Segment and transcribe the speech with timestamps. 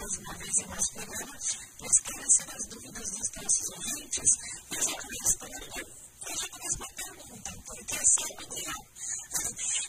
[0.00, 1.38] mais uma vez em nosso programa,
[1.78, 4.30] pois esclarecer as dúvidas dos nossos ouvintes.
[4.70, 5.92] Eu já começo perguntando,
[6.26, 8.78] eu já começo uma pergunta, porque é sempre já.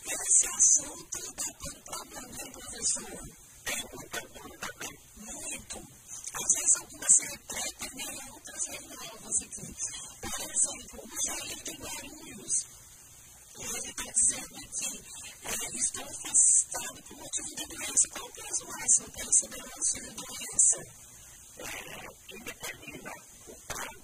[0.03, 3.51] É esse assunto da pampama, né, professor?
[3.65, 4.89] é muita dúvida, né?
[5.15, 5.77] Muito.
[6.34, 8.31] Às vezes algumas se repetem, né?
[8.31, 9.65] Outras vêm novas aqui.
[10.21, 12.55] Por exemplo, o Jair tem Guarulhos
[13.60, 14.98] ele está dizendo que
[15.44, 18.07] eh, é, estão afastados por motivo de doença.
[18.12, 20.77] Qual o prazo máximo para receber o auxílio doença?
[21.57, 23.12] É, independente da
[23.46, 24.01] culpada.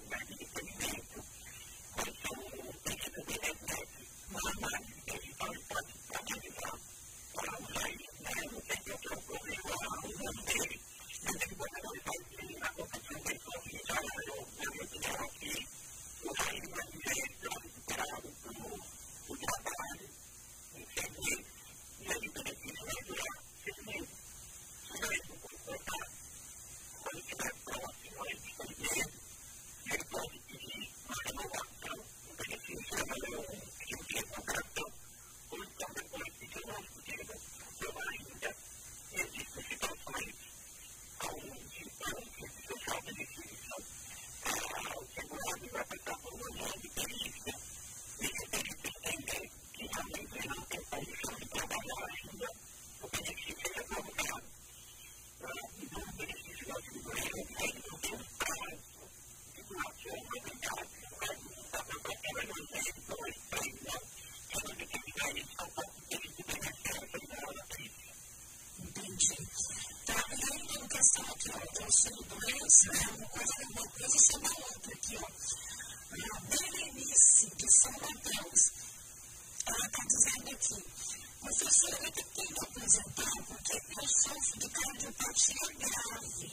[81.78, 86.50] necessariamente tendo apresentado porque eu sofro de cardiopatia grave.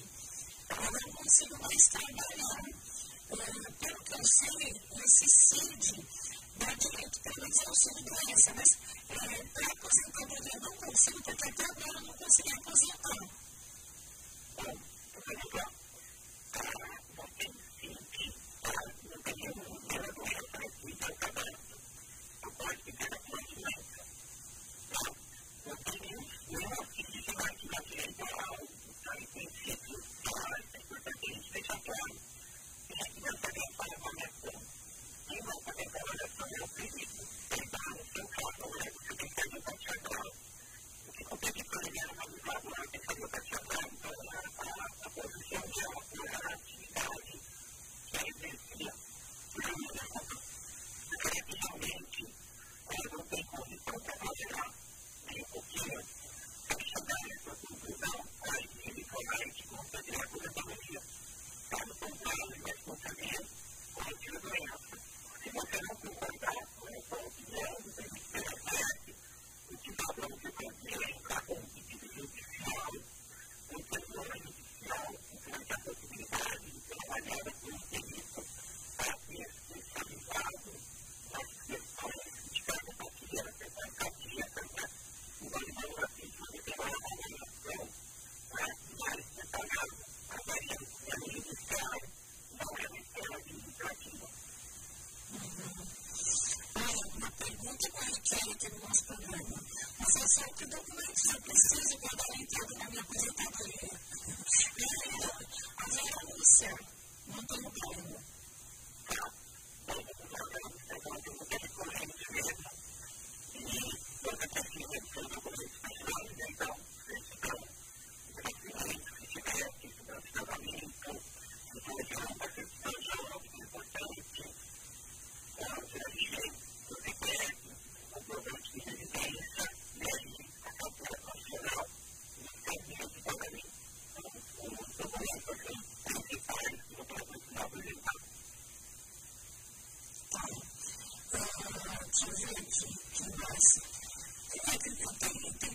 [0.70, 2.64] Eu não consigo mais trabalhar.
[3.26, 4.70] Uh, pelo é, que eu sei,
[5.04, 6.08] esse CID
[6.58, 11.98] dá direito pelo menos auxílio doença, mas uh, para aposentadoria não consigo, porque até agora
[11.98, 13.22] eu não consegui aposentar.
[14.58, 14.74] Bom,
[15.16, 15.85] eu primeiro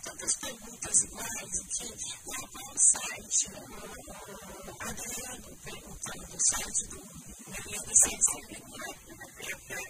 [0.02, 1.88] tantas perguntas iguais, aqui,
[2.26, 3.60] lá para o site, né,
[4.66, 7.00] o Adriano perguntando no site do
[7.52, 9.80] Adriano é Sensei, né, é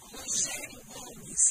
[0.00, 1.44] Rogério Gomes,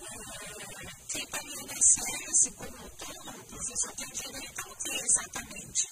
[0.00, 5.88] eh, quem está no INSS como autônomo, professor, tem direito ao que exatamente?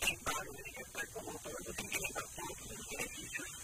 [0.00, 3.61] Quem está no INSS como autônomo tem direito a todos os benefícios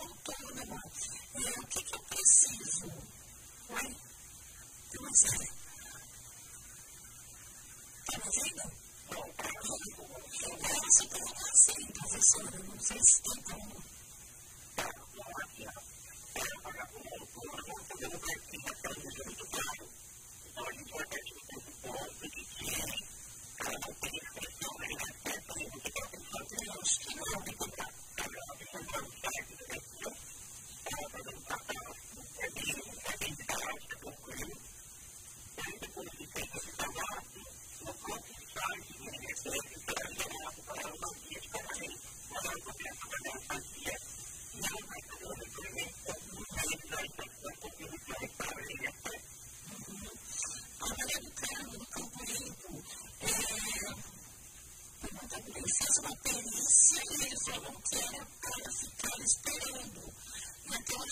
[0.00, 0.80] autônoma.
[1.34, 2.86] É, o que, que eu preciso?
[3.68, 3.96] Né?
[4.88, 5.59] Então, assim,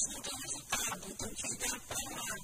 [0.06, 1.08] não tem resultado.
[1.10, 2.34] Então, quem dá para lá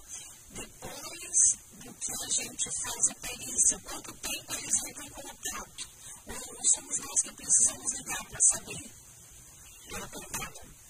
[0.50, 5.88] depois do que a gente faz a perícia, quanto tempo eles entram em contato?
[6.26, 8.90] Ou somos nós que precisamos ligar para saber?
[9.88, 10.83] Pelo contato.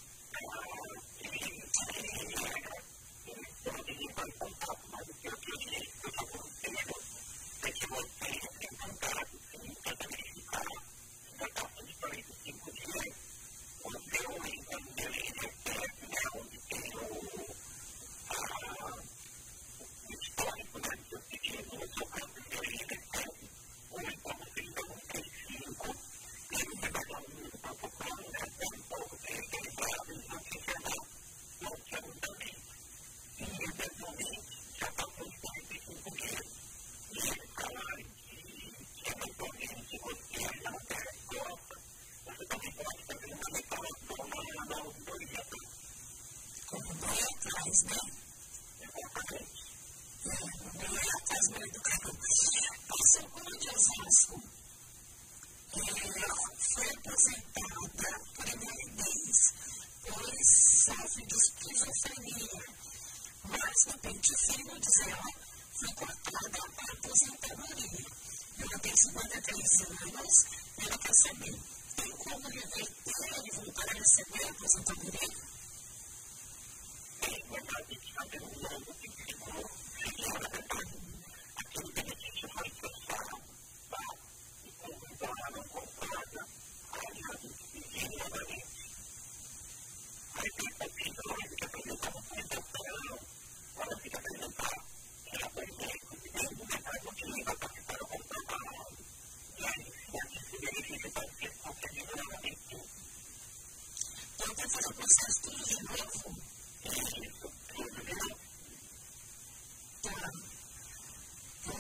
[47.55, 48.07] faz bem,
[48.83, 49.63] exatamente.
[50.25, 52.17] Não é atrasar o educador.
[52.89, 54.39] Passou por um desastre.
[56.75, 59.39] Foi aposentada por invalidez,
[60.03, 60.49] pois
[60.85, 62.63] sofre de esquizofrenia.
[63.45, 65.31] Mas, de repente, o filho diz ela,
[65.79, 68.07] foi cortada a aposentadoria.
[68.59, 70.35] Ela tem 53 anos,
[70.79, 71.57] ela quer saber,
[71.97, 72.89] tem como reverter
[73.45, 75.54] e voltar a receber a aposentadoria?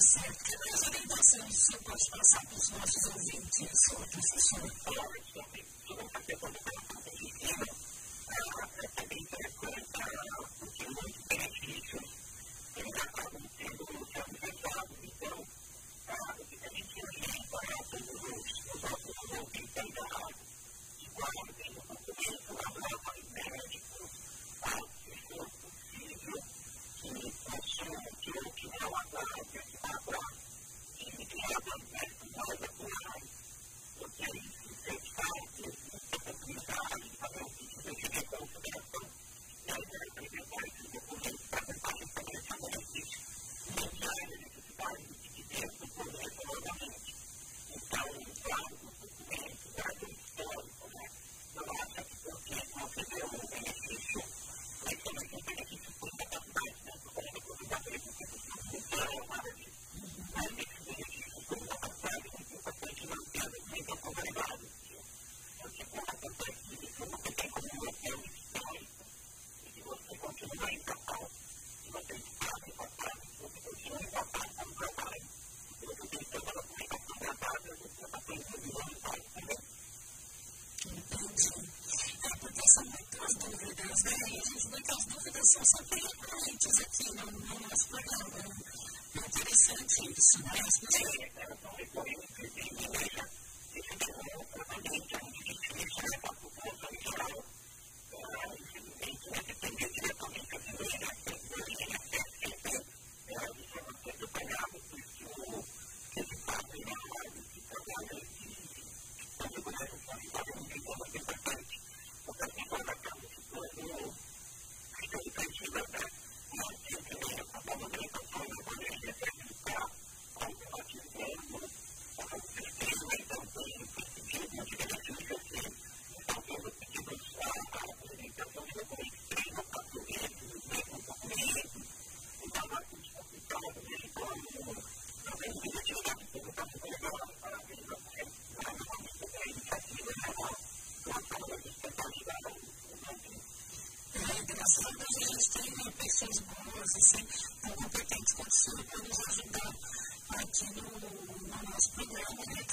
[0.05, 4.55] dizer que nós eu posso passar para os nossos ouvintes sobre esse?
[4.85, 6.64] Claro, então, tem toda uma questão
[89.57, 90.03] Thank
[96.15, 96.24] you.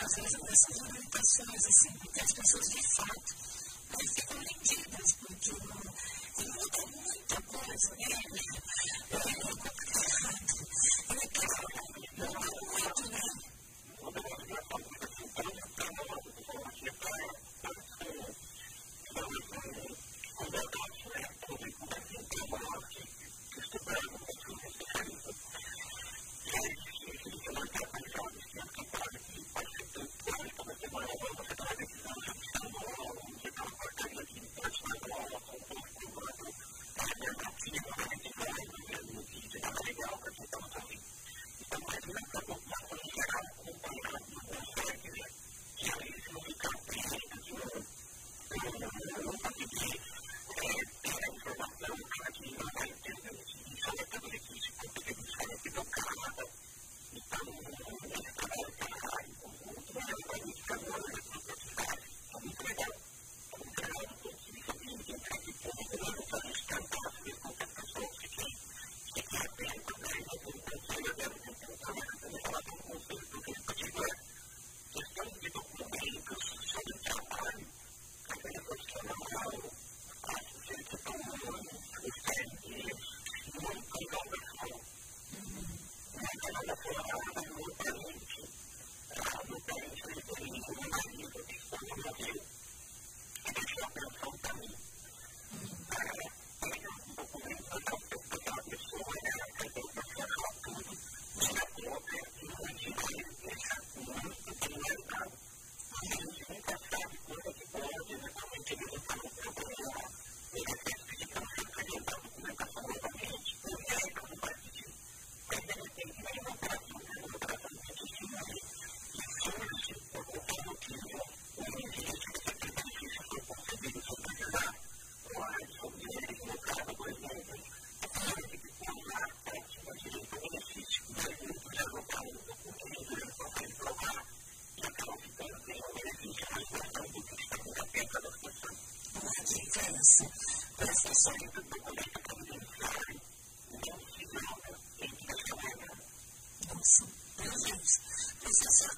[0.01, 3.35] muitas vezes essas limitações, assim, porque as pessoas de fato
[3.91, 8.05] né, ficam vendidas, por porque muda muita coisa, né?
[9.11, 11.71] Eu não É complicado.
[12.17, 12.49] Eu não há
[12.81, 13.00] muito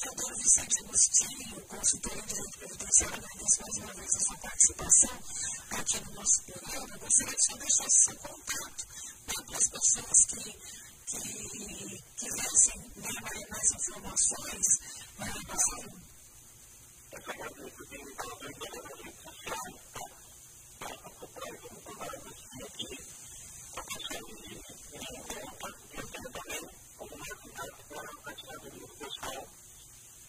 [0.04, 5.16] doutor Vicente Agostinho, consultor em direito penitenciário, agradeço mais uma vez a sua participação
[5.72, 6.98] aqui no nosso programa.
[6.98, 8.84] Gostaria que o senhor deixasse seu contato
[9.28, 10.44] né, para as pessoas que,
[11.08, 11.22] que
[12.18, 14.68] quisessem né, mais, mais informações,
[20.80, 22.20] Para procurar como trabalho
[22.66, 22.92] aqui,
[23.74, 23.84] para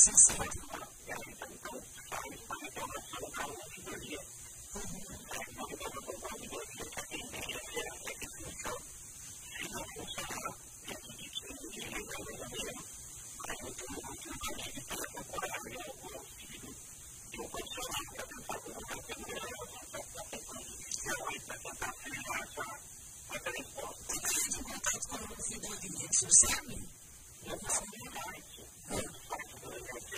[0.00, 0.46] 是什么？
[26.32, 26.76] 三米，
[27.44, 28.49] 我们是一百。